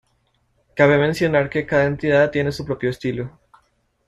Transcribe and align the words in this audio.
Cabe 0.73 0.97
mencionar 0.97 1.47
que 1.47 1.67
cada 1.67 1.83
entidad 1.85 2.31
tiene 2.31 2.51
su 2.51 2.65
propio 2.65 2.89
estilo. 2.89 3.37